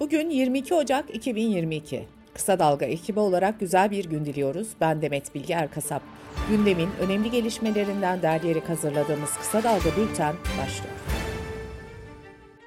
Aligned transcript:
Bugün 0.00 0.30
22 0.30 0.74
Ocak 0.74 1.14
2022. 1.14 2.04
Kısa 2.34 2.58
Dalga 2.58 2.86
ekibi 2.86 3.20
olarak 3.20 3.60
güzel 3.60 3.90
bir 3.90 4.04
gün 4.04 4.24
diliyoruz. 4.24 4.68
Ben 4.80 5.02
Demet 5.02 5.34
Bilge 5.34 5.54
Erkasap. 5.54 6.02
Gündemin 6.50 6.88
önemli 7.00 7.30
gelişmelerinden 7.30 8.22
derleyerek 8.22 8.68
hazırladığımız 8.68 9.36
Kısa 9.36 9.62
Dalga 9.62 9.96
Bülten 9.96 10.34
başlıyor. 10.46 10.94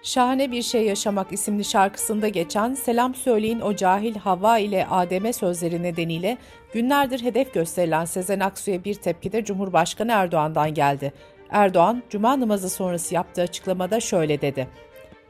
Şahane 0.04 0.52
Bir 0.52 0.62
Şey 0.62 0.86
Yaşamak 0.86 1.32
isimli 1.32 1.66
şarkısında 1.66 2.28
geçen 2.28 2.74
Selam 2.74 3.16
Söyleyin 3.16 3.60
o 3.60 3.76
cahil 3.76 4.16
Havva 4.16 4.58
ile 4.58 4.88
Adem'e 4.88 5.34
sözleri 5.34 5.84
nedeniyle 5.84 6.38
günlerdir 6.74 7.24
hedef 7.24 7.54
gösterilen 7.54 8.06
Sezen 8.06 8.40
Aksu'ya 8.40 8.84
bir 8.84 8.96
tepki 8.96 9.32
de 9.32 9.46
Cumhurbaşkanı 9.46 10.12
Erdoğan'dan 10.12 10.74
geldi. 10.74 11.14
Erdoğan, 11.50 12.04
Cuma 12.10 12.40
namazı 12.40 12.70
sonrası 12.70 13.16
yaptığı 13.16 13.42
açıklamada 13.42 14.00
şöyle 14.00 14.42
dedi. 14.42 14.68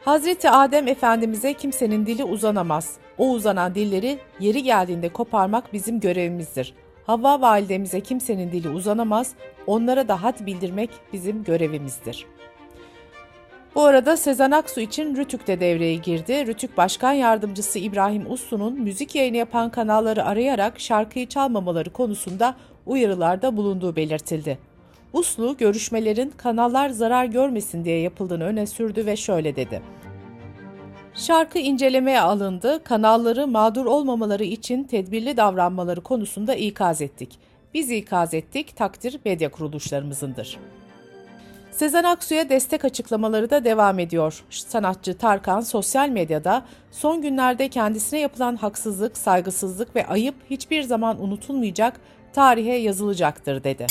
Hazreti 0.06 0.50
Adem 0.50 0.88
Efendimiz'e 0.88 1.54
kimsenin 1.54 2.06
dili 2.06 2.24
uzanamaz. 2.24 2.98
O 3.18 3.30
uzanan 3.30 3.76
dilleri 3.76 4.20
yeri 4.40 4.64
geldiğinde 4.64 5.10
koparmak 5.10 5.74
bizim 5.74 6.00
görevimizdir. 6.00 6.74
Havva 7.06 7.42
validemize 7.42 8.00
kimsenin 8.02 8.52
dili 8.52 8.70
uzanamaz, 8.70 9.34
onlara 9.68 10.08
da 10.08 10.24
had 10.24 10.46
bildirmek 10.46 10.90
bizim 11.14 11.44
görevimizdir. 11.44 12.26
Bu 13.76 13.84
arada 13.84 14.18
Sezen 14.18 14.52
Aksu 14.52 14.82
için 14.82 15.16
Rütük 15.16 15.48
de 15.48 15.60
devreye 15.60 15.96
girdi. 15.96 16.48
Rütük 16.48 16.78
Başkan 16.78 17.14
Yardımcısı 17.14 17.80
İbrahim 17.80 18.32
Uslu'nun 18.32 18.82
müzik 18.82 19.16
yayını 19.16 19.38
yapan 19.38 19.70
kanalları 19.70 20.26
arayarak 20.26 20.80
şarkıyı 20.80 21.28
çalmamaları 21.28 21.90
konusunda 21.90 22.56
uyarılarda 22.86 23.58
bulunduğu 23.58 23.96
belirtildi. 23.96 24.69
Uslu 25.14 25.58
görüşmelerin 25.58 26.34
kanallar 26.38 26.90
zarar 26.90 27.26
görmesin 27.26 27.86
diye 27.86 28.00
yapıldığını 28.00 28.44
öne 28.44 28.68
sürdü 28.68 29.06
ve 29.06 29.16
şöyle 29.16 29.56
dedi. 29.56 29.82
Şarkı 31.14 31.60
incelemeye 31.60 32.22
alındı, 32.22 32.84
kanalları 32.84 33.48
mağdur 33.48 33.86
olmamaları 33.86 34.44
için 34.44 34.84
tedbirli 34.84 35.38
davranmaları 35.38 36.02
konusunda 36.02 36.56
ikaz 36.56 37.02
ettik. 37.02 37.40
Biz 37.74 37.92
ikaz 37.92 38.34
ettik, 38.34 38.76
takdir 38.76 39.20
medya 39.26 39.52
kuruluşlarımızındır. 39.52 40.58
Sezen 41.72 42.04
Aksu'ya 42.04 42.50
destek 42.50 42.86
açıklamaları 42.86 43.50
da 43.50 43.66
devam 43.66 44.00
ediyor. 44.00 44.44
Sanatçı 44.50 45.18
Tarkan 45.18 45.62
sosyal 45.62 46.10
medyada 46.10 46.66
son 46.92 47.22
günlerde 47.22 47.68
kendisine 47.70 48.20
yapılan 48.20 48.56
haksızlık, 48.56 49.18
saygısızlık 49.18 49.96
ve 49.96 50.08
ayıp 50.08 50.36
hiçbir 50.50 50.84
zaman 50.84 51.24
unutulmayacak, 51.24 52.00
tarihe 52.34 52.74
yazılacaktır 52.76 53.64
dedi. 53.64 53.88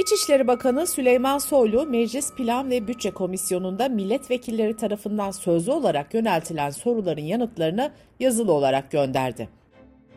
İçişleri 0.00 0.46
Bakanı 0.46 0.86
Süleyman 0.86 1.38
Soylu, 1.38 1.86
Meclis 1.86 2.34
Plan 2.34 2.70
ve 2.70 2.88
Bütçe 2.88 3.10
Komisyonu'nda 3.10 3.88
milletvekilleri 3.88 4.76
tarafından 4.76 5.30
sözlü 5.30 5.72
olarak 5.72 6.14
yöneltilen 6.14 6.70
soruların 6.70 7.20
yanıtlarını 7.20 7.92
yazılı 8.20 8.52
olarak 8.52 8.90
gönderdi. 8.90 9.48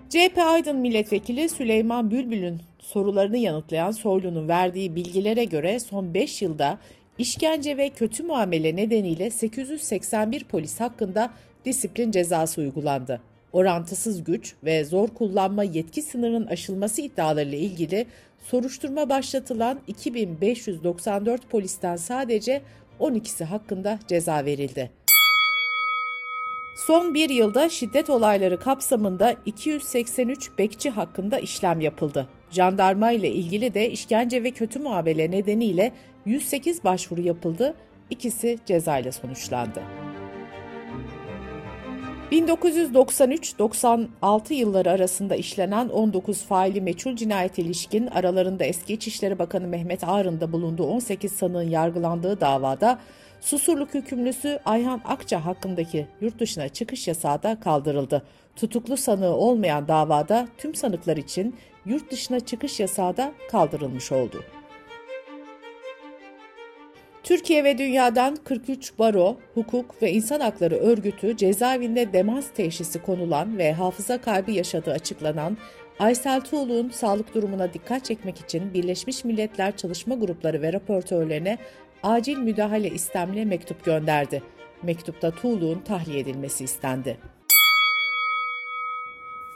CHP 0.10 0.38
Aydın 0.38 0.76
Milletvekili 0.76 1.50
Süleyman 1.50 2.12
Bülbül'ün 2.12 2.62
sorularını 2.80 3.38
yanıtlayan 3.38 3.92
Soylu'nun 3.92 4.48
verdiği 4.48 4.96
bilgilere 4.96 5.44
göre 5.44 5.80
son 5.80 6.14
5 6.14 6.42
yılda 6.42 6.78
işkence 7.18 7.78
ve 7.78 7.90
kötü 7.90 8.24
muamele 8.24 8.76
nedeniyle 8.76 9.30
881 9.30 10.44
polis 10.44 10.80
hakkında 10.80 11.34
disiplin 11.66 12.12
cezası 12.12 12.62
uygulandı 12.62 13.22
orantısız 13.54 14.24
güç 14.24 14.56
ve 14.64 14.86
zor 14.86 15.08
kullanma 15.08 15.64
yetki 15.64 16.02
sınırının 16.02 16.48
aşılması 16.48 17.02
iddialarıyla 17.02 17.58
ilgili 17.58 18.06
soruşturma 18.40 19.10
başlatılan 19.10 19.80
2594 19.88 21.50
polisten 21.50 21.96
sadece 21.96 22.62
12'si 23.00 23.44
hakkında 23.44 24.00
ceza 24.08 24.46
verildi. 24.46 24.92
Son 26.76 27.14
bir 27.14 27.30
yılda 27.30 27.70
şiddet 27.70 28.10
olayları 28.10 28.60
kapsamında 28.60 29.36
283 29.46 30.58
bekçi 30.58 30.90
hakkında 30.90 31.40
işlem 31.40 31.82
yapıldı. 31.82 32.28
Jandarma 32.52 33.12
ile 33.12 33.32
ilgili 33.32 33.74
de 33.74 33.92
işkence 33.92 34.44
ve 34.44 34.52
kötü 34.52 34.80
muamele 34.80 35.32
nedeniyle 35.32 35.92
108 36.26 36.84
başvuru 36.84 37.22
yapıldı, 37.22 37.76
ikisi 38.10 38.60
cezayla 38.66 39.12
sonuçlandı. 39.12 40.03
1993-96 42.34 44.54
yılları 44.54 44.92
arasında 44.92 45.36
işlenen 45.36 45.90
19 45.90 46.44
faili 46.44 46.82
meçhul 46.82 47.16
cinayet 47.16 47.60
ilişkin 47.60 48.08
aralarında 48.08 48.64
eski 48.64 48.94
İçişleri 48.94 49.40
Bakanı 49.40 49.68
Mehmet 49.68 50.04
Ağar'ın 50.04 50.42
da 50.42 50.52
bulunduğu 50.52 50.84
18 50.84 51.32
sanığın 51.32 51.70
yargılandığı 51.70 52.42
davada 52.42 53.00
Susurluk 53.42 53.94
hükümlüsü 53.94 54.60
Ayhan 54.66 55.02
Akça 55.06 55.46
hakkındaki 55.46 56.08
yurt 56.22 56.40
dışına 56.40 56.70
çıkış 56.70 57.08
yasağı 57.08 57.44
da 57.44 57.60
kaldırıldı. 57.60 58.24
Tutuklu 58.56 58.98
sanığı 58.98 59.36
olmayan 59.36 59.88
davada 59.88 60.48
tüm 60.58 60.76
sanıklar 60.76 61.18
için 61.18 61.56
yurt 61.86 62.12
dışına 62.12 62.40
çıkış 62.40 62.80
yasağı 62.80 63.18
da 63.18 63.34
kaldırılmış 63.52 64.12
oldu. 64.12 64.44
Türkiye 67.24 67.64
ve 67.64 67.78
dünyadan 67.78 68.36
43 68.36 69.00
baro, 69.00 69.38
hukuk 69.54 70.02
ve 70.02 70.12
insan 70.12 70.40
hakları 70.40 70.76
örgütü 70.76 71.38
cezaevinde 71.38 72.14
demans 72.14 72.46
teşhisi 72.56 73.02
konulan 73.02 73.58
ve 73.58 73.74
hafıza 73.74 74.22
kaybı 74.22 74.52
yaşadığı 74.52 74.92
açıklanan 74.92 75.58
Aysel 76.00 76.42
Tuğlu'nun 76.42 76.90
sağlık 76.90 77.36
durumuna 77.36 77.74
dikkat 77.74 78.06
çekmek 78.06 78.40
için 78.40 78.74
Birleşmiş 78.74 79.24
Milletler 79.24 79.78
Çalışma 79.78 80.16
Grupları 80.16 80.62
ve 80.62 80.74
raportörlerine 80.74 81.58
acil 82.04 82.38
müdahale 82.38 82.90
istemli 82.90 83.46
mektup 83.46 83.86
gönderdi. 83.86 84.44
Mektupta 84.84 85.32
Tuğlu'nun 85.32 85.80
tahliye 85.80 86.20
edilmesi 86.20 86.64
istendi. 86.64 87.18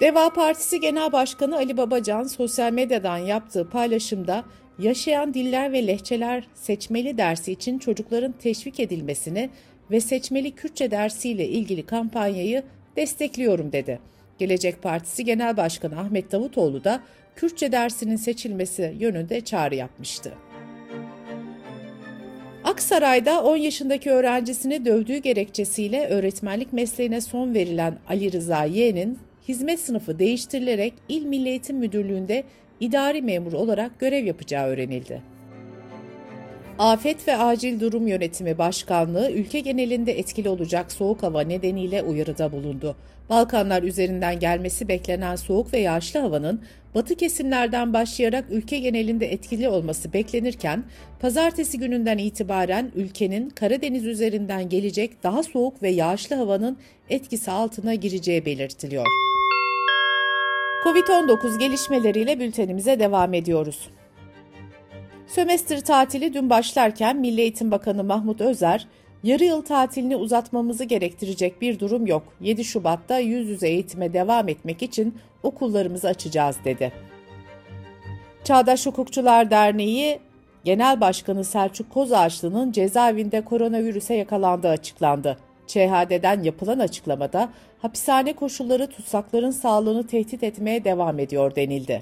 Deva 0.02 0.30
Partisi 0.30 0.80
Genel 0.80 1.12
Başkanı 1.12 1.56
Ali 1.56 1.78
Babacan 1.78 2.24
sosyal 2.24 2.72
medyadan 2.72 3.18
yaptığı 3.18 3.70
paylaşımda 3.70 4.44
Yaşayan 4.80 5.34
Diller 5.34 5.72
ve 5.72 5.88
Lehçeler 5.88 6.48
seçmeli 6.54 7.18
dersi 7.18 7.52
için 7.52 7.80
çocukların 7.80 8.32
teşvik 8.32 8.80
edilmesini 8.80 9.50
ve 9.92 10.00
seçmeli 10.00 10.52
Kürtçe 10.52 10.92
dersiyle 10.92 11.48
ilgili 11.48 11.86
kampanyayı 11.86 12.64
destekliyorum 12.96 13.72
dedi. 13.72 14.00
Gelecek 14.38 14.82
Partisi 14.82 15.26
Genel 15.26 15.58
Başkanı 15.58 16.00
Ahmet 16.00 16.32
Davutoğlu 16.32 16.84
da 16.84 17.02
Kürtçe 17.36 17.72
dersinin 17.72 18.16
seçilmesi 18.16 18.96
yönünde 19.00 19.42
çağrı 19.42 19.76
yapmıştı. 19.76 20.34
Aksaray'da 22.64 23.44
10 23.44 23.58
yaşındaki 23.58 24.12
öğrencisini 24.12 24.86
dövdüğü 24.86 25.18
gerekçesiyle 25.18 26.08
öğretmenlik 26.08 26.74
mesleğine 26.74 27.22
son 27.22 27.54
verilen 27.54 28.00
Ali 28.10 28.32
Rıza 28.32 28.64
Yeğen'in 28.64 29.20
hizmet 29.48 29.80
sınıfı 29.80 30.20
değiştirilerek 30.20 30.94
İl 31.10 31.26
Milli 31.26 31.50
Eğitim 31.50 31.78
Müdürlüğü'nde 31.78 32.44
idari 32.80 33.22
memur 33.22 33.54
olarak 33.54 34.00
görev 34.00 34.26
yapacağı 34.26 34.68
öğrenildi. 34.68 35.22
Afet 36.80 37.28
ve 37.28 37.38
Acil 37.38 37.80
Durum 37.80 38.08
Yönetimi 38.08 38.58
Başkanlığı 38.58 39.32
ülke 39.32 39.60
genelinde 39.60 40.20
etkili 40.20 40.50
olacak 40.50 40.92
soğuk 40.92 41.24
hava 41.24 41.42
nedeniyle 41.42 42.04
uyarıda 42.04 42.52
bulundu. 42.52 42.96
Balkanlar 43.30 43.84
üzerinden 43.84 44.40
gelmesi 44.40 44.88
beklenen 44.88 45.36
soğuk 45.36 45.74
ve 45.74 45.80
yağışlı 45.80 46.20
havanın 46.20 46.62
batı 46.96 47.16
kesimlerden 47.16 47.94
başlayarak 47.94 48.46
ülke 48.50 48.80
genelinde 48.80 49.32
etkili 49.32 49.70
olması 49.70 50.14
beklenirken 50.14 50.84
pazartesi 51.20 51.80
gününden 51.80 52.18
itibaren 52.18 52.92
ülkenin 52.96 53.50
Karadeniz 53.50 54.06
üzerinden 54.06 54.70
gelecek 54.70 55.24
daha 55.24 55.44
soğuk 55.44 55.84
ve 55.84 55.90
yağışlı 55.90 56.36
havanın 56.36 56.78
etkisi 57.10 57.52
altına 57.52 57.94
gireceği 57.94 58.46
belirtiliyor. 58.46 59.27
Covid-19 60.84 61.60
gelişmeleriyle 61.60 62.40
bültenimize 62.40 63.00
devam 63.00 63.34
ediyoruz. 63.34 63.90
Sömestr 65.28 65.80
tatili 65.80 66.34
dün 66.34 66.50
başlarken 66.50 67.18
Milli 67.18 67.42
Eğitim 67.42 67.72
Bakanı 67.72 68.04
Mahmut 68.04 68.42
Özer, 68.42 68.88
yarı 69.24 69.44
yıl 69.44 69.62
tatilini 69.62 70.16
uzatmamızı 70.16 70.84
gerektirecek 70.84 71.62
bir 71.62 71.80
durum 71.80 72.08
yok. 72.08 72.24
7 72.42 72.64
Şubat'ta 72.64 73.20
yüz 73.20 73.50
yüze 73.50 73.68
eğitime 73.68 74.14
devam 74.14 74.50
etmek 74.50 74.84
için 74.84 75.16
okullarımızı 75.44 76.08
açacağız 76.08 76.58
dedi. 76.66 76.94
Çağdaş 78.44 78.86
Hukukçular 78.86 79.52
Derneği 79.52 80.20
Genel 80.64 81.02
Başkanı 81.02 81.44
Selçuk 81.44 81.90
Kozağaçlı'nın 81.90 82.72
cezaevinde 82.72 83.42
koronavirüse 83.42 84.14
yakalandığı 84.14 84.70
açıklandı. 84.70 85.38
ÇHD'den 85.68 86.44
yapılan 86.44 86.80
açıklamada 86.80 87.50
hapishane 87.82 88.34
koşulları 88.34 88.88
tutsakların 88.88 89.52
sağlığını 89.52 90.08
tehdit 90.08 90.44
etmeye 90.44 90.84
devam 90.84 91.20
ediyor 91.20 91.56
denildi. 91.56 92.00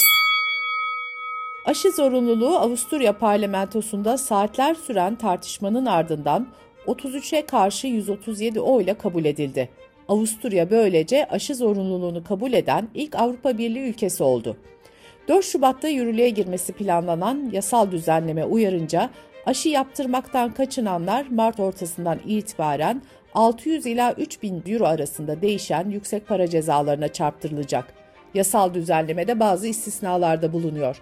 Aşı 1.66 1.92
zorunluluğu 1.92 2.57
Avusturya 2.57 3.18
parlamentosunda 3.18 4.18
saatler 4.18 4.75
süren 4.75 5.16
tartışmanın 5.16 5.86
ardından 5.86 6.48
33'e 6.88 7.45
karşı 7.45 7.88
137 7.88 8.60
oyla 8.60 8.94
kabul 8.94 9.25
edildi. 9.25 9.69
Avusturya 10.07 10.69
böylece 10.69 11.25
aşı 11.25 11.56
zorunluluğunu 11.56 12.24
kabul 12.24 12.54
eden 12.54 12.88
ilk 12.94 13.16
Avrupa 13.16 13.57
Birliği 13.57 13.89
ülkesi 13.89 14.24
oldu. 14.24 14.57
4 15.28 15.45
Şubat'ta 15.45 15.88
yürürlüğe 15.88 16.30
girmesi 16.30 16.74
planlanan 16.74 17.50
yasal 17.54 17.92
düzenleme 17.92 18.45
uyarınca 18.45 19.10
Aşı 19.45 19.69
yaptırmaktan 19.69 20.54
kaçınanlar 20.54 21.25
Mart 21.31 21.60
ortasından 21.60 22.19
itibaren 22.25 23.01
600 23.35 23.85
ila 23.85 24.13
3000 24.13 24.63
euro 24.67 24.85
arasında 24.85 25.41
değişen 25.41 25.89
yüksek 25.89 26.27
para 26.27 26.47
cezalarına 26.47 27.07
çarptırılacak. 27.07 27.93
Yasal 28.33 28.73
düzenlemede 28.73 29.39
bazı 29.39 29.67
istisnalarda 29.67 30.53
bulunuyor. 30.53 31.01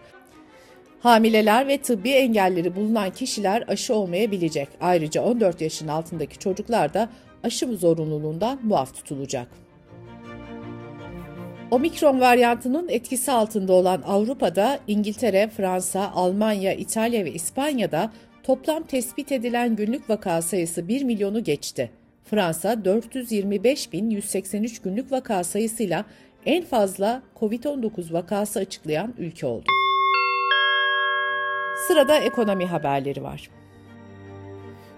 Hamileler 1.00 1.68
ve 1.68 1.78
tıbbi 1.78 2.10
engelleri 2.10 2.76
bulunan 2.76 3.10
kişiler 3.10 3.64
aşı 3.68 3.96
olmayabilecek. 3.96 4.68
Ayrıca 4.82 5.22
14 5.22 5.62
yaşın 5.62 5.88
altındaki 5.88 6.40
çocuklar 6.40 6.94
da 6.94 7.10
aşı 7.44 7.78
zorunluluğundan 7.78 8.60
muaf 8.64 8.96
tutulacak. 8.96 9.48
Omikron 11.72 12.20
varyantının 12.20 12.90
etkisi 12.90 13.32
altında 13.32 13.74
olan 13.74 14.02
Avrupa'da 14.08 14.80
İngiltere, 14.88 15.50
Fransa, 15.58 16.12
Almanya, 16.16 16.74
İtalya 16.74 17.26
ve 17.26 17.32
İspanya'da 17.32 18.12
toplam 18.44 18.84
tespit 18.84 19.32
edilen 19.32 19.76
günlük 19.76 20.10
vaka 20.10 20.42
sayısı 20.42 20.88
1 20.88 21.04
milyonu 21.04 21.44
geçti. 21.44 22.03
Fransa 22.34 22.74
425.183 22.74 24.84
günlük 24.84 25.12
vaka 25.12 25.44
sayısıyla 25.44 26.06
en 26.46 26.64
fazla 26.64 27.24
COVID-19 27.40 28.14
vakası 28.14 28.60
açıklayan 28.60 29.14
ülke 29.18 29.48
oldu. 29.48 29.66
Sırada 31.88 32.18
ekonomi 32.18 32.66
haberleri 32.66 33.24
var. 33.24 33.50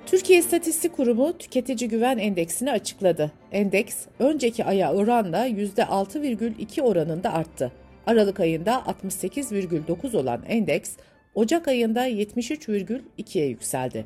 Türkiye 0.06 0.40
İstatistik 0.40 0.96
Kurumu 0.96 1.38
Tüketici 1.38 1.90
Güven 1.90 2.18
Endeksini 2.18 2.72
açıkladı. 2.72 3.32
Endeks 3.52 4.06
önceki 4.20 4.66
aya 4.66 4.94
oranla 4.94 5.48
%6,2 5.48 6.82
oranında 6.82 7.34
arttı. 7.34 7.72
Aralık 8.08 8.40
ayında 8.40 8.72
68,9 8.72 10.18
olan 10.18 10.44
endeks 10.48 10.92
Ocak 11.36 11.68
ayında 11.68 12.10
73,2'ye 12.10 13.48
yükseldi. 13.48 14.06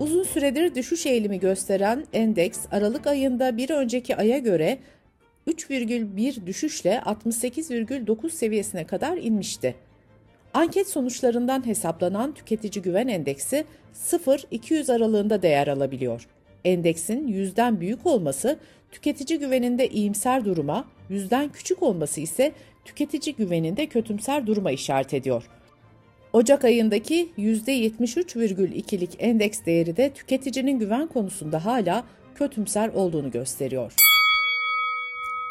Uzun 0.00 0.22
süredir 0.22 0.74
düşüş 0.74 1.06
eğilimi 1.06 1.40
gösteren 1.40 2.04
endeks 2.12 2.58
Aralık 2.70 3.06
ayında 3.06 3.56
bir 3.56 3.70
önceki 3.70 4.16
aya 4.16 4.38
göre 4.38 4.78
3,1 5.48 6.46
düşüşle 6.46 7.02
68,9 7.06 8.30
seviyesine 8.30 8.86
kadar 8.86 9.16
inmişti. 9.16 9.74
Anket 10.54 10.88
sonuçlarından 10.88 11.66
hesaplanan 11.66 12.34
tüketici 12.34 12.82
güven 12.82 13.08
endeksi 13.08 13.64
0-200 13.94 14.92
aralığında 14.92 15.42
değer 15.42 15.66
alabiliyor. 15.68 16.26
Endeksin 16.64 17.26
yüzden 17.26 17.80
büyük 17.80 18.06
olması 18.06 18.58
tüketici 18.92 19.38
güveninde 19.38 19.88
iyimser 19.88 20.44
duruma, 20.44 20.84
yüzden 21.08 21.48
küçük 21.48 21.82
olması 21.82 22.20
ise 22.20 22.52
tüketici 22.84 23.34
güveninde 23.36 23.86
kötümser 23.86 24.46
duruma 24.46 24.70
işaret 24.70 25.14
ediyor. 25.14 25.50
Ocak 26.32 26.64
ayındaki 26.64 27.28
%73,2'lik 27.38 29.10
endeks 29.18 29.64
değeri 29.66 29.96
de 29.96 30.10
tüketicinin 30.10 30.78
güven 30.78 31.06
konusunda 31.06 31.64
hala 31.64 32.04
kötümser 32.34 32.88
olduğunu 32.88 33.30
gösteriyor. 33.30 33.92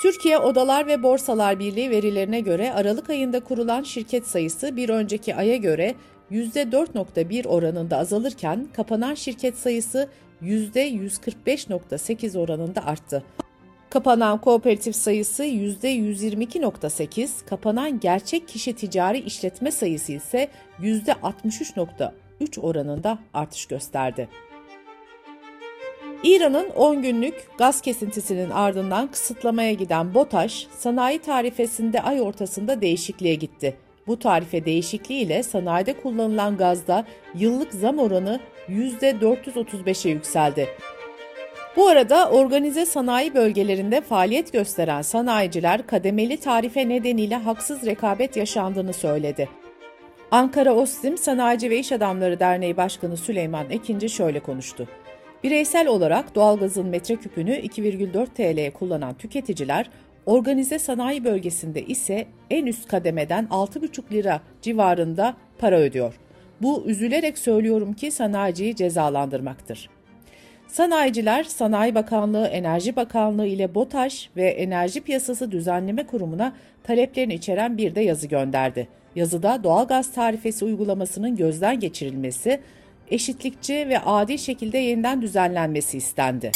Türkiye 0.02 0.38
Odalar 0.38 0.88
ve 0.88 1.04
Borsalar 1.04 1.60
Birliği 1.60 1.90
verilerine 1.90 2.40
göre 2.40 2.74
Aralık 2.74 3.10
ayında 3.10 3.40
kurulan 3.40 3.84
şirket 3.84 4.28
sayısı 4.28 4.76
bir 4.76 4.90
önceki 4.90 5.36
aya 5.36 5.56
göre 5.56 5.96
%4.1 6.32 7.48
oranında 7.48 7.98
azalırken 7.98 8.68
kapanan 8.76 9.14
şirket 9.14 9.58
sayısı 9.58 10.10
%145.8 10.44 12.40
oranında 12.40 12.86
arttı. 12.86 13.24
Kapanan 13.90 14.42
kooperatif 14.42 14.96
sayısı 14.96 15.46
%122.8, 15.46 17.46
kapanan 17.46 18.00
gerçek 18.00 18.48
kişi 18.48 18.74
ticari 18.74 19.20
işletme 19.20 19.72
sayısı 19.72 20.12
ise 20.12 20.50
%63.3 20.82 22.60
oranında 22.60 23.20
artış 23.34 23.66
gösterdi. 23.66 24.30
İran'ın 26.24 26.70
10 26.70 27.02
günlük 27.02 27.48
gaz 27.58 27.82
kesintisinin 27.82 28.50
ardından 28.50 29.12
kısıtlamaya 29.12 29.74
giden 29.74 30.14
BOTAŞ, 30.14 30.68
sanayi 30.78 31.20
tarifesinde 31.20 32.02
ay 32.02 32.22
ortasında 32.22 32.82
değişikliğe 32.82 33.36
gitti. 33.36 33.78
Bu 34.08 34.20
tarife 34.20 34.66
değişikliği 34.66 35.22
ile 35.22 35.44
sanayide 35.44 35.94
kullanılan 35.94 36.58
gazda 36.58 37.06
yıllık 37.36 37.74
zam 37.74 38.00
oranı 38.00 38.40
%435'e 38.70 40.12
yükseldi. 40.12 40.68
Bu 41.76 41.88
arada 41.88 42.30
organize 42.30 42.86
sanayi 42.86 43.34
bölgelerinde 43.34 44.02
faaliyet 44.02 44.54
gösteren 44.54 45.02
sanayiciler 45.02 45.88
kademeli 45.88 46.38
tarife 46.38 46.90
nedeniyle 46.90 47.36
haksız 47.36 47.86
rekabet 47.86 48.38
yaşandığını 48.38 48.94
söyledi. 48.94 49.50
Ankara 50.32 50.74
Ostim 50.74 51.18
Sanayici 51.18 51.70
ve 51.70 51.80
İş 51.80 51.92
Adamları 51.92 52.40
Derneği 52.40 52.78
Başkanı 52.78 53.18
Süleyman 53.18 53.70
Ekinci 53.70 54.10
şöyle 54.10 54.40
konuştu. 54.40 54.88
Bireysel 55.44 55.88
olarak 55.88 56.36
doğalgazın 56.36 56.88
metreküpünü 56.88 57.52
2,4 57.52 58.28
TL'ye 58.28 58.72
kullanan 58.72 59.14
tüketiciler, 59.14 59.90
organize 60.26 60.80
sanayi 60.80 61.24
bölgesinde 61.24 61.82
ise 61.82 62.28
en 62.50 62.66
üst 62.66 62.88
kademeden 62.88 63.46
6,5 63.46 64.12
lira 64.12 64.42
civarında 64.62 65.36
para 65.58 65.80
ödüyor. 65.80 66.20
Bu 66.62 66.84
üzülerek 66.86 67.38
söylüyorum 67.38 67.94
ki 67.94 68.12
sanayiciyi 68.12 68.76
cezalandırmaktır. 68.76 69.90
Sanayiciler, 70.70 71.44
Sanayi 71.44 71.96
Bakanlığı, 71.96 72.48
Enerji 72.48 72.96
Bakanlığı 72.96 73.48
ile 73.48 73.76
BOTAŞ 73.76 74.30
ve 74.36 74.50
Enerji 74.50 75.02
Piyasası 75.02 75.52
Düzenleme 75.52 76.08
Kurumu'na 76.08 76.54
taleplerini 76.84 77.34
içeren 77.34 77.78
bir 77.78 77.96
de 77.96 78.02
yazı 78.02 78.28
gönderdi. 78.28 78.88
Yazıda 79.16 79.64
doğalgaz 79.64 80.12
tarifesi 80.12 80.66
uygulamasının 80.66 81.36
gözden 81.36 81.80
geçirilmesi, 81.80 82.60
eşitlikçi 83.12 83.74
ve 83.74 84.00
adil 84.00 84.38
şekilde 84.38 84.78
yeniden 84.78 85.22
düzenlenmesi 85.22 85.98
istendi. 85.98 86.52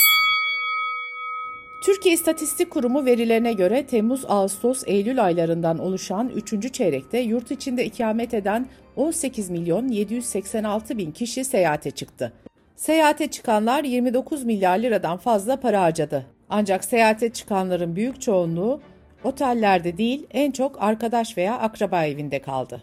Türkiye 1.86 2.16
İstatistik 2.16 2.72
Kurumu 2.72 3.06
verilerine 3.06 3.54
göre 3.54 3.86
Temmuz, 3.86 4.26
Ağustos, 4.28 4.84
Eylül 4.88 5.24
aylarından 5.24 5.80
oluşan 5.80 6.30
3. 6.30 6.74
çeyrekte 6.74 7.18
yurt 7.20 7.52
içinde 7.52 7.86
ikamet 7.86 8.34
eden 8.34 8.68
18 8.96 9.50
milyon 9.50 9.88
786 9.88 10.98
bin 10.98 11.12
kişi 11.12 11.46
seyahate 11.46 11.92
çıktı. 11.92 12.34
Seyahate 12.76 13.28
çıkanlar 13.28 13.84
29 13.84 14.44
milyar 14.44 14.80
liradan 14.80 15.18
fazla 15.18 15.60
para 15.60 15.82
harcadı. 15.82 16.26
Ancak 16.50 16.84
seyahate 16.84 17.30
çıkanların 17.30 17.96
büyük 17.96 18.22
çoğunluğu 18.22 18.82
otellerde 19.24 19.98
değil 19.98 20.28
en 20.32 20.52
çok 20.52 20.82
arkadaş 20.82 21.38
veya 21.38 21.60
akraba 21.60 22.06
evinde 22.06 22.40
kaldı. 22.40 22.82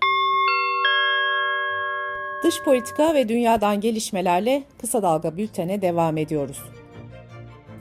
Dış 2.45 2.63
politika 2.63 3.15
ve 3.15 3.29
dünyadan 3.29 3.81
gelişmelerle 3.81 4.63
kısa 4.81 5.03
dalga 5.03 5.37
bültene 5.37 5.83
devam 5.83 6.17
ediyoruz. 6.19 6.59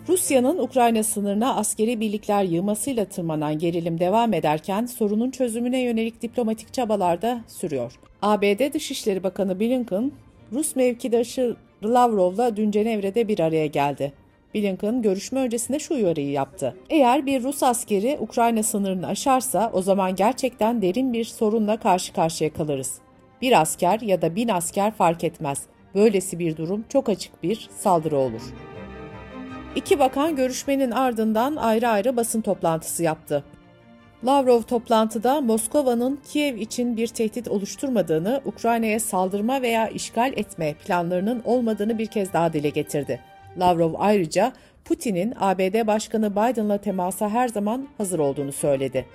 Rusya'nın 0.07 0.57
Ukrayna 0.57 1.03
sınırına 1.03 1.55
askeri 1.55 1.99
birlikler 1.99 2.43
yığmasıyla 2.43 3.05
tırmanan 3.05 3.59
gerilim 3.59 3.99
devam 3.99 4.33
ederken 4.33 4.85
sorunun 4.85 5.31
çözümüne 5.31 5.79
yönelik 5.79 6.21
diplomatik 6.21 6.73
çabalar 6.73 7.21
da 7.21 7.41
sürüyor. 7.47 7.91
ABD 8.21 8.73
Dışişleri 8.73 9.23
Bakanı 9.23 9.59
Blinken, 9.59 10.11
Rus 10.51 10.75
mevkidaşı 10.75 11.55
Lavrov'la 11.83 12.55
dün 12.55 12.71
Cenevre'de 12.71 13.27
bir 13.27 13.39
araya 13.39 13.67
geldi. 13.67 14.13
Blinken 14.55 15.01
görüşme 15.01 15.39
öncesinde 15.39 15.79
şu 15.79 15.93
uyarıyı 15.93 16.31
yaptı. 16.31 16.75
Eğer 16.89 17.25
bir 17.25 17.43
Rus 17.43 17.63
askeri 17.63 18.17
Ukrayna 18.19 18.63
sınırını 18.63 19.07
aşarsa 19.07 19.69
o 19.73 19.81
zaman 19.81 20.15
gerçekten 20.15 20.81
derin 20.81 21.13
bir 21.13 21.25
sorunla 21.25 21.77
karşı 21.77 22.13
karşıya 22.13 22.53
kalırız. 22.53 22.93
Bir 23.41 23.61
asker 23.61 23.99
ya 24.01 24.21
da 24.21 24.35
bin 24.35 24.47
asker 24.47 24.91
fark 24.91 25.23
etmez. 25.23 25.61
Böylesi 25.95 26.39
bir 26.39 26.57
durum 26.57 26.85
çok 26.89 27.09
açık 27.09 27.43
bir 27.43 27.69
saldırı 27.77 28.17
olur. 28.17 28.41
İki 29.75 29.99
bakan 29.99 30.35
görüşmenin 30.35 30.91
ardından 30.91 31.55
ayrı 31.55 31.87
ayrı 31.87 32.17
basın 32.17 32.41
toplantısı 32.41 33.03
yaptı. 33.03 33.43
Lavrov 34.25 34.61
toplantıda 34.61 35.41
Moskova'nın 35.41 36.19
Kiev 36.31 36.57
için 36.57 36.97
bir 36.97 37.07
tehdit 37.07 37.47
oluşturmadığını, 37.47 38.41
Ukrayna'ya 38.45 38.99
saldırma 38.99 39.61
veya 39.61 39.87
işgal 39.87 40.33
etme 40.35 40.73
planlarının 40.73 41.41
olmadığını 41.45 41.97
bir 41.97 42.05
kez 42.05 42.33
daha 42.33 42.53
dile 42.53 42.69
getirdi. 42.69 43.19
Lavrov 43.59 43.93
ayrıca 43.97 44.53
Putin'in 44.85 45.33
ABD 45.39 45.87
Başkanı 45.87 46.31
Biden'la 46.31 46.77
temasa 46.77 47.29
her 47.29 47.47
zaman 47.47 47.87
hazır 47.97 48.19
olduğunu 48.19 48.51
söyledi. 48.51 49.05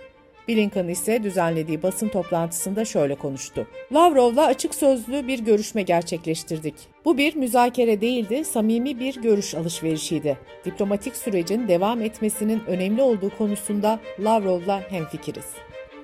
Blinken 0.48 0.88
ise 0.88 1.22
düzenlediği 1.22 1.82
basın 1.82 2.08
toplantısında 2.08 2.84
şöyle 2.84 3.14
konuştu. 3.14 3.66
Lavrov'la 3.92 4.46
açık 4.46 4.74
sözlü 4.74 5.26
bir 5.26 5.38
görüşme 5.38 5.82
gerçekleştirdik. 5.82 6.74
Bu 7.04 7.18
bir 7.18 7.36
müzakere 7.36 8.00
değildi, 8.00 8.44
samimi 8.44 9.00
bir 9.00 9.22
görüş 9.22 9.54
alışverişiydi. 9.54 10.38
Diplomatik 10.64 11.16
sürecin 11.16 11.68
devam 11.68 12.02
etmesinin 12.02 12.62
önemli 12.66 13.02
olduğu 13.02 13.30
konusunda 13.38 14.00
Lavrov'la 14.20 14.80
hemfikiriz. 14.90 15.46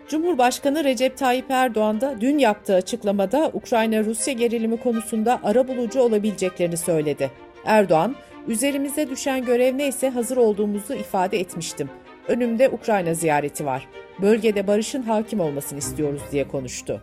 Cumhurbaşkanı 0.09 0.85
Recep 0.85 1.19
Tayyip 1.19 1.51
Erdoğan 1.51 2.01
da 2.01 2.15
dün 2.21 2.39
yaptığı 2.39 2.75
açıklamada 2.75 3.51
Ukrayna-Rusya 3.55 4.35
gerilimi 4.35 4.77
konusunda 4.77 5.41
ara 5.45 5.69
bulucu 5.69 6.01
olabileceklerini 6.01 6.77
söyledi. 6.77 7.31
Erdoğan, 7.65 8.17
üzerimize 8.49 9.11
düşen 9.11 9.45
görev 9.45 9.79
neyse 9.79 10.11
hazır 10.11 10.37
olduğumuzu 10.37 10.95
ifade 10.95 11.41
etmiştim. 11.41 11.91
Önümde 12.31 12.69
Ukrayna 12.69 13.15
ziyareti 13.15 13.67
var. 13.67 13.89
Bölgede 14.23 14.67
barışın 14.67 15.03
hakim 15.03 15.41
olmasını 15.41 15.79
istiyoruz 15.79 16.23
diye 16.33 16.49
konuştu. 16.49 17.03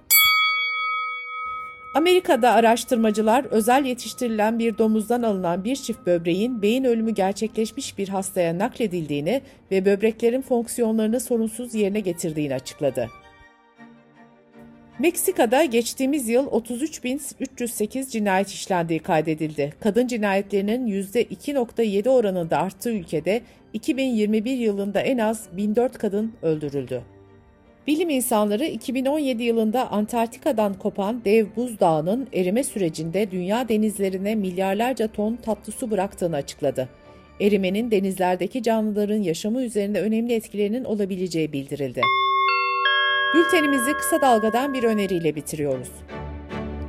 Amerika'da 1.93 2.51
araştırmacılar 2.51 3.45
özel 3.45 3.85
yetiştirilen 3.85 4.59
bir 4.59 4.77
domuzdan 4.77 5.23
alınan 5.23 5.63
bir 5.63 5.75
çift 5.75 6.05
böbreğin 6.05 6.61
beyin 6.61 6.83
ölümü 6.83 7.11
gerçekleşmiş 7.11 7.97
bir 7.97 8.07
hastaya 8.07 8.57
nakledildiğini 8.57 9.41
ve 9.71 9.85
böbreklerin 9.85 10.41
fonksiyonlarını 10.41 11.19
sorunsuz 11.19 11.75
yerine 11.75 11.99
getirdiğini 11.99 12.55
açıkladı. 12.55 13.09
Meksika'da 14.99 15.63
geçtiğimiz 15.63 16.29
yıl 16.29 16.47
33.308 16.47 18.09
cinayet 18.09 18.47
işlendiği 18.47 18.99
kaydedildi. 18.99 19.73
Kadın 19.79 20.07
cinayetlerinin 20.07 20.87
%2.7 20.87 22.09
oranında 22.09 22.57
arttığı 22.57 22.91
ülkede 22.91 23.41
2021 23.73 24.57
yılında 24.57 25.01
en 25.01 25.17
az 25.17 25.47
1004 25.57 25.97
kadın 25.97 26.33
öldürüldü. 26.41 27.01
Bilim 27.87 28.09
insanları 28.09 28.65
2017 28.65 29.43
yılında 29.43 29.91
Antarktika'dan 29.91 30.73
kopan 30.73 31.21
dev 31.25 31.45
buzdağının 31.55 32.27
erime 32.33 32.63
sürecinde 32.63 33.31
dünya 33.31 33.69
denizlerine 33.69 34.35
milyarlarca 34.35 35.07
ton 35.07 35.35
tatlı 35.35 35.73
su 35.73 35.91
bıraktığını 35.91 36.35
açıkladı. 36.35 36.89
Erimenin 37.41 37.91
denizlerdeki 37.91 38.63
canlıların 38.63 39.21
yaşamı 39.21 39.61
üzerinde 39.61 40.01
önemli 40.01 40.33
etkilerinin 40.33 40.83
olabileceği 40.83 41.53
bildirildi. 41.53 42.01
Bültenimizi 43.33 43.93
kısa 43.93 44.21
dalgadan 44.21 44.73
bir 44.73 44.83
öneriyle 44.83 45.35
bitiriyoruz. 45.35 45.91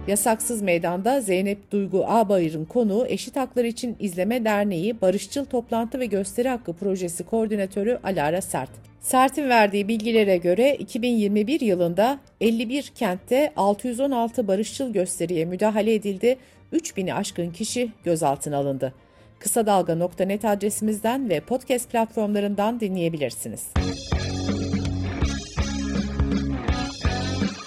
Yasaksız 0.06 0.62
Meydan'da 0.62 1.20
Zeynep 1.20 1.70
Duygu 1.70 2.04
Ağbayır'ın 2.06 2.64
konuğu 2.64 3.06
Eşit 3.06 3.36
Haklar 3.36 3.64
İçin 3.64 3.96
İzleme 4.00 4.44
Derneği 4.44 5.00
Barışçıl 5.00 5.44
Toplantı 5.44 6.00
ve 6.00 6.06
Gösteri 6.06 6.48
Hakkı 6.48 6.72
Projesi 6.72 7.24
Koordinatörü 7.24 7.98
Alara 8.04 8.40
Sert. 8.40 8.70
Sert'in 9.00 9.48
verdiği 9.48 9.88
bilgilere 9.88 10.36
göre 10.36 10.74
2021 10.74 11.60
yılında 11.60 12.18
51 12.40 12.82
kentte 12.82 13.52
616 13.56 14.48
barışçıl 14.48 14.92
gösteriye 14.92 15.44
müdahale 15.44 15.94
edildi, 15.94 16.36
3000'i 16.72 17.14
aşkın 17.14 17.50
kişi 17.50 17.92
gözaltına 18.04 18.56
alındı. 18.56 18.94
Kısa 19.38 19.66
Dalga.net 19.66 20.44
adresimizden 20.44 21.28
ve 21.28 21.40
podcast 21.40 21.90
platformlarından 21.90 22.80
dinleyebilirsiniz. 22.80 23.66